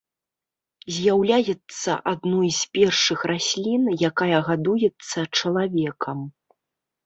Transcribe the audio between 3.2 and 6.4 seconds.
раслін, якая гадуюцца чалавекам.